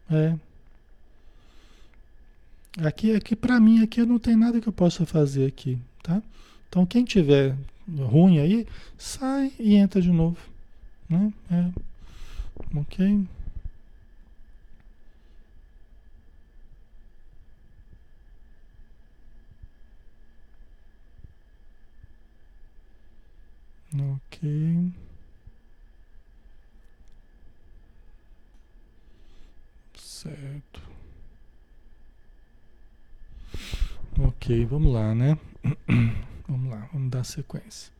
[0.08, 0.34] É.
[2.82, 6.20] Aqui, aqui para mim, aqui não tem nada que eu possa fazer aqui, tá?
[6.68, 7.54] Então quem tiver
[7.88, 8.66] ruim aí,
[8.98, 10.38] sai e entra de novo,
[11.08, 11.32] né?
[11.50, 11.70] É.
[12.76, 13.24] Ok?
[23.94, 24.92] Ok.
[29.96, 30.83] Certo.
[34.16, 35.36] Ok, vamos lá, né?
[36.48, 37.92] vamos lá, vamos dar sequência.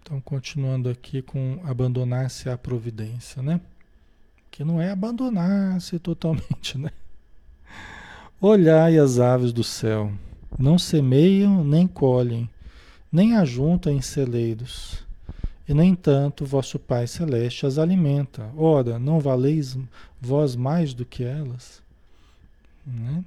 [0.00, 3.60] Então, continuando aqui com abandonar-se à providência, né?
[4.52, 6.90] Que não é abandonar-se totalmente, né?
[8.40, 10.12] Olhai as aves do céu,
[10.56, 12.48] não semeiam nem colhem,
[13.10, 15.04] nem ajunta em celeiros.
[15.68, 18.48] E, no entanto, vosso Pai Celeste as alimenta.
[18.56, 19.76] Ora, não valeis
[20.20, 21.82] vós mais do que elas?
[22.86, 23.24] Né?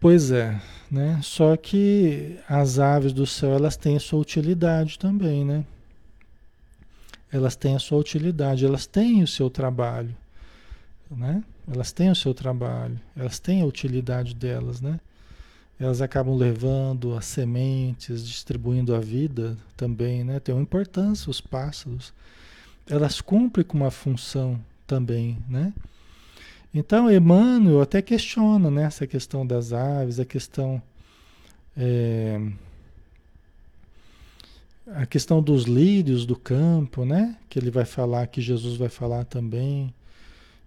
[0.00, 1.20] Pois é, né?
[1.22, 5.64] Só que as aves do céu, elas têm a sua utilidade também, né?
[7.32, 10.14] Elas têm a sua utilidade, elas têm o seu trabalho,
[11.10, 11.42] né?
[11.70, 15.00] Elas têm o seu trabalho, elas têm a utilidade delas, né?
[15.78, 20.40] elas acabam levando as sementes, distribuindo a vida também, né?
[20.40, 22.12] Tem uma importância os pássaros.
[22.88, 25.72] Elas cumprem com uma função também, né?
[26.74, 30.82] Então, Emmanuel até questiona né, essa questão das aves, a questão
[31.76, 32.40] é,
[34.94, 37.36] a questão dos lírios do campo, né?
[37.48, 39.92] Que ele vai falar, que Jesus vai falar também.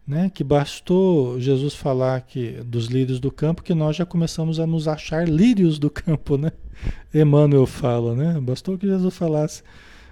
[0.08, 0.32] Né?
[0.34, 4.88] Que bastou Jesus falar que dos lírios do campo que nós já começamos a nos
[4.88, 6.52] achar lírios do campo, né?
[7.14, 8.40] Emmanuel fala, né?
[8.40, 9.64] Bastou que Jesus falasse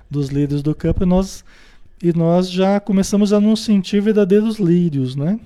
[0.09, 1.43] dos lírios do campo e nós
[2.01, 5.39] e nós já começamos a nos sentir verdadeiros lírios, né?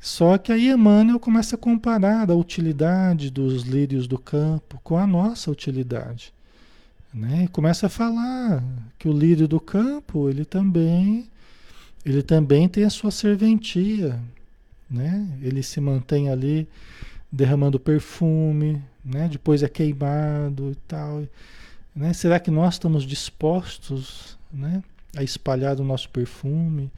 [0.00, 5.06] Só que aí Emmanuel começa a comparar a utilidade dos lírios do campo com a
[5.06, 6.32] nossa utilidade.
[7.12, 7.48] Né?
[7.52, 8.62] Começa a falar
[8.98, 11.28] que o lírio do campo, ele também
[12.04, 14.18] ele também tem a sua serventia,
[14.88, 15.26] né?
[15.42, 16.66] Ele se mantém ali
[17.30, 19.28] derramando perfume, né?
[19.28, 21.24] Depois é queimado e tal,
[21.94, 22.12] né?
[22.14, 24.82] Será que nós estamos dispostos, né?
[25.16, 26.90] A espalhar o nosso perfume,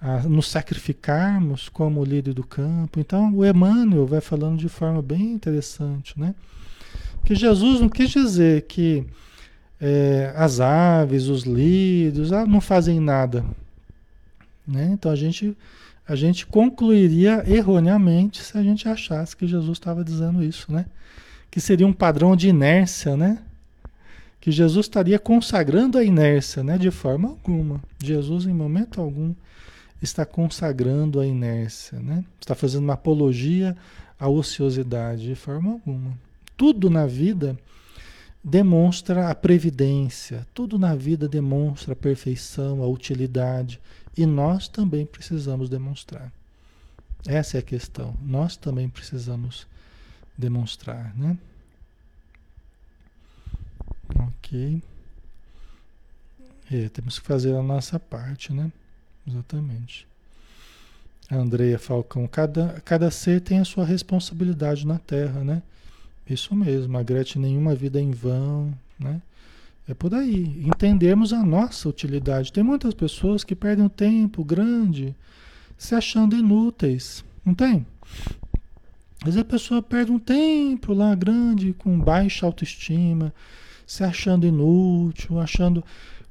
[0.00, 3.00] a nos sacrificarmos como líder do campo?
[3.00, 6.34] Então, o Emmanuel vai falando de forma bem interessante, né?
[7.18, 9.04] Porque Jesus não quis dizer que
[9.80, 13.44] é, as aves, os lírios, ah, não fazem nada,
[14.66, 14.90] né?
[14.92, 15.56] Então a gente,
[16.06, 20.86] a gente concluiria erroneamente se a gente achasse que Jesus estava dizendo isso, né?
[21.50, 23.38] Que seria um padrão de inércia, né?
[24.40, 26.78] Que Jesus estaria consagrando a inércia, né?
[26.78, 27.80] De forma alguma.
[28.02, 29.34] Jesus, em momento algum,
[30.02, 32.24] está consagrando a inércia, né?
[32.40, 33.76] Está fazendo uma apologia
[34.18, 36.16] à ociosidade, de forma alguma.
[36.56, 37.58] Tudo na vida
[38.42, 43.80] demonstra a previdência, tudo na vida demonstra a perfeição, a utilidade,
[44.16, 46.32] e nós também precisamos demonstrar.
[47.26, 48.14] Essa é a questão.
[48.22, 49.66] Nós também precisamos
[50.38, 51.36] demonstrar, né?
[54.14, 54.80] Ok.
[56.70, 58.70] É, temos que fazer a nossa parte, né?
[59.26, 60.06] Exatamente.
[61.28, 65.62] A Andrea Falcão, cada, cada ser tem a sua responsabilidade na Terra, né?
[66.28, 69.20] Isso mesmo, a Gretchen, nenhuma vida em vão, né?
[69.88, 70.64] É por aí.
[70.66, 72.52] Entendermos a nossa utilidade.
[72.52, 75.14] Tem muitas pessoas que perdem um tempo grande
[75.78, 77.24] se achando inúteis.
[77.44, 77.86] Não tem?
[79.20, 83.32] Às vezes a pessoa perde um tempo lá grande, com baixa autoestima,
[83.86, 85.84] se achando inútil, achando.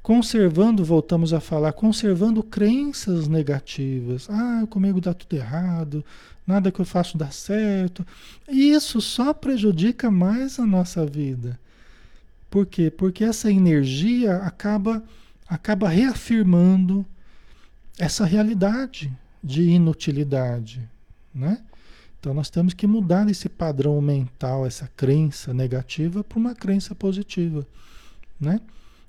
[0.06, 4.30] Conservando, voltamos a falar, conservando crenças negativas.
[4.30, 6.06] Ah, comigo dá tudo errado,
[6.45, 8.06] nada que eu faço dá certo.
[8.47, 11.60] Isso só prejudica mais a nossa vida.
[12.51, 12.91] Por quê?
[12.91, 15.03] Porque essa energia acaba,
[15.47, 17.03] acaba reafirmando
[17.97, 19.12] essa realidade
[19.43, 20.88] de inutilidade,
[21.34, 21.64] né?
[22.20, 27.66] Então nós temos que mudar esse padrão mental, essa crença negativa para uma crença positiva,
[28.39, 28.62] né?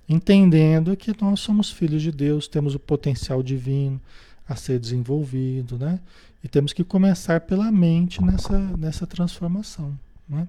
[0.08, 4.00] Entendendo que nós somos filhos de Deus, temos o potencial divino
[4.48, 5.98] a ser desenvolvido, né?
[6.44, 9.98] E temos que começar pela mente nessa, nessa transformação,
[10.28, 10.46] né?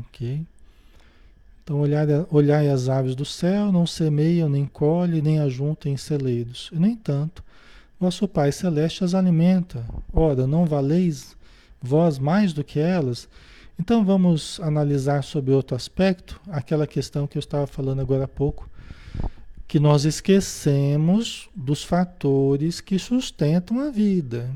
[0.00, 0.46] Ok.
[1.62, 6.70] Então, olhar, olhar as aves do céu, não semeiam, nem colhem, nem ajuntam em celeiros.
[6.72, 7.44] E, no entanto,
[7.98, 9.84] Vosso Pai Celeste as alimenta.
[10.12, 11.36] Ora, não valeis
[11.82, 13.28] vós mais do que elas?
[13.80, 18.68] Então vamos analisar sobre outro aspecto, aquela questão que eu estava falando agora há pouco,
[19.66, 24.54] que nós esquecemos dos fatores que sustentam a vida.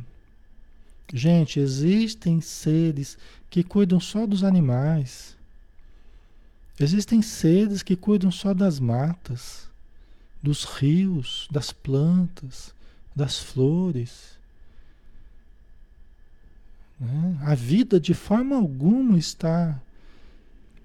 [1.10, 3.16] Gente, existem seres
[3.48, 5.34] que cuidam só dos animais.
[6.78, 9.70] Existem seres que cuidam só das matas,
[10.42, 12.74] dos rios, das plantas
[13.16, 14.33] das flores.
[16.98, 17.38] Né?
[17.42, 19.80] A vida de forma alguma está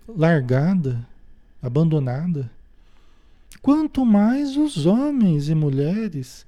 [0.07, 1.07] largada,
[1.61, 2.49] abandonada.
[3.61, 6.45] Quanto mais os homens e mulheres,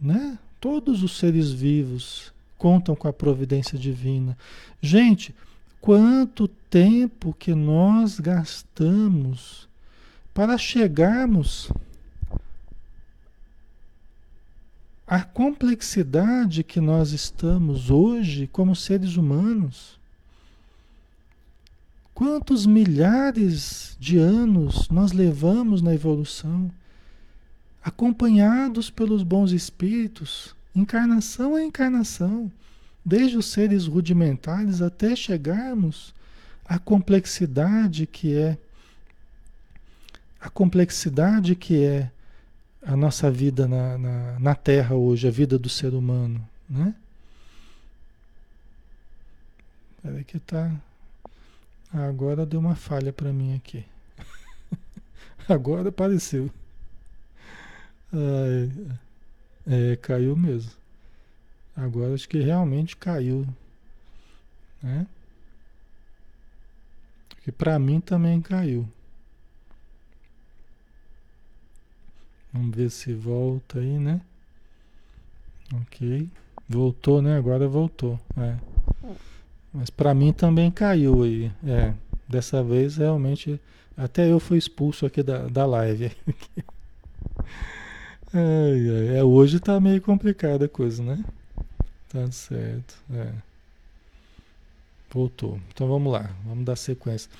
[0.00, 0.38] né?
[0.60, 4.36] todos os seres vivos contam com a providência divina.
[4.82, 5.34] Gente,
[5.80, 9.66] quanto tempo que nós gastamos
[10.34, 11.70] para chegarmos
[15.10, 19.98] a complexidade que nós estamos hoje como seres humanos.
[22.14, 26.70] Quantos milhares de anos nós levamos na evolução,
[27.82, 32.48] acompanhados pelos bons espíritos, encarnação a encarnação,
[33.04, 36.14] desde os seres rudimentares até chegarmos
[36.64, 38.56] à complexidade que é
[40.40, 42.12] a complexidade que é
[42.82, 46.94] a nossa vida na, na, na Terra hoje, a vida do ser humano, né?
[50.02, 50.74] Peraí que tá...
[51.92, 53.84] Ah, agora deu uma falha para mim aqui.
[55.48, 56.50] agora apareceu.
[59.66, 60.70] é, caiu mesmo.
[61.76, 63.46] Agora acho que realmente caiu,
[64.82, 65.06] né?
[67.42, 68.88] Que para mim também caiu.
[72.52, 74.20] Vamos ver se volta aí, né?
[75.82, 76.28] Ok.
[76.68, 77.36] Voltou, né?
[77.36, 78.18] Agora voltou.
[78.36, 78.56] É.
[79.72, 81.50] Mas para mim também caiu aí.
[81.64, 81.94] É.
[82.28, 83.60] Dessa vez realmente.
[83.96, 86.10] Até eu fui expulso aqui da, da live.
[88.32, 91.22] é, é, hoje tá meio complicada a coisa, né?
[92.08, 92.96] Tá certo.
[93.12, 93.32] É.
[95.12, 95.60] Voltou.
[95.72, 96.30] Então vamos lá.
[96.44, 97.30] Vamos dar sequência.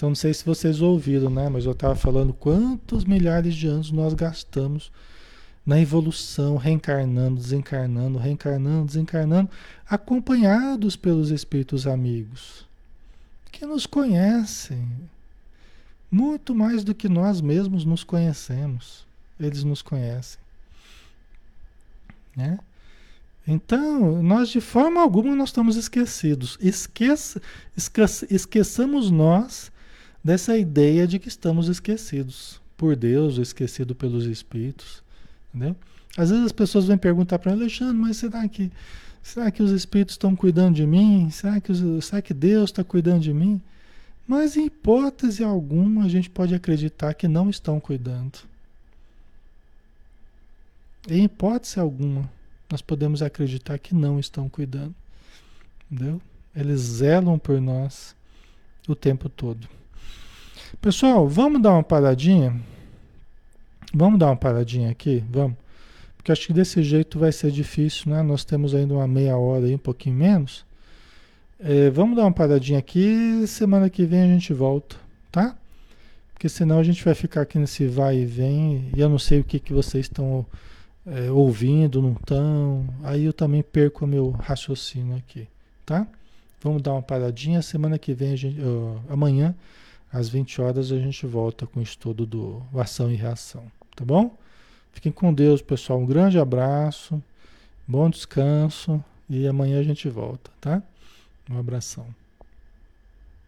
[0.00, 1.50] Então não sei se vocês ouviram, né?
[1.50, 4.90] Mas eu estava falando quantos milhares de anos nós gastamos
[5.66, 9.50] na evolução, reencarnando, desencarnando, reencarnando, desencarnando,
[9.86, 12.66] acompanhados pelos espíritos amigos
[13.52, 14.88] que nos conhecem
[16.10, 19.04] muito mais do que nós mesmos nos conhecemos.
[19.38, 20.40] Eles nos conhecem,
[22.34, 22.58] né?
[23.46, 26.56] Então, nós de forma alguma nós estamos esquecidos.
[26.58, 27.42] Esqueça,
[27.76, 29.70] esqueça, esqueçamos nós
[30.22, 35.02] dessa ideia de que estamos esquecidos por Deus, ou esquecido pelos espíritos,
[35.48, 35.76] entendeu?
[36.16, 38.70] Às vezes as pessoas vêm perguntar para Alexandre, mas será que
[39.22, 41.30] será que os espíritos estão cuidando de mim?
[41.30, 43.60] Será que, os, será que Deus está cuidando de mim?
[44.26, 48.38] Mas em hipótese alguma a gente pode acreditar que não estão cuidando.
[51.08, 52.30] Em hipótese alguma,
[52.70, 54.94] nós podemos acreditar que não estão cuidando.
[55.90, 56.20] Entendeu?
[56.54, 58.14] Eles zelam por nós
[58.86, 59.68] o tempo todo.
[60.78, 62.58] Pessoal, vamos dar uma paradinha?
[63.92, 65.22] Vamos dar uma paradinha aqui?
[65.28, 65.56] Vamos.
[66.16, 68.22] Porque acho que desse jeito vai ser difícil, né?
[68.22, 70.64] Nós temos ainda uma meia hora aí, um pouquinho menos.
[71.58, 73.44] É, vamos dar uma paradinha aqui.
[73.46, 74.96] Semana que vem a gente volta,
[75.30, 75.56] tá?
[76.32, 79.40] Porque senão a gente vai ficar aqui nesse vai e vem e eu não sei
[79.40, 80.46] o que, que vocês estão
[81.06, 82.86] é, ouvindo, não estão.
[83.02, 85.46] Aí eu também perco o meu raciocínio aqui,
[85.84, 86.06] tá?
[86.62, 87.60] Vamos dar uma paradinha.
[87.60, 89.54] Semana que vem, gente, uh, amanhã,
[90.12, 94.36] às 20 horas, a gente volta com o estudo do ação e reação, tá bom?
[94.92, 96.00] Fiquem com Deus, pessoal.
[96.00, 97.22] Um grande abraço,
[97.86, 100.82] bom descanso e amanhã a gente volta, tá?
[101.48, 102.06] Um abração.